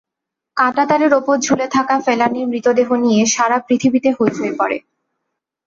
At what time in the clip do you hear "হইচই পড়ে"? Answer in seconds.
4.17-4.77